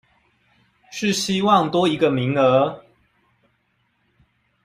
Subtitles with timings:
[0.89, 2.81] 是希望多一個名額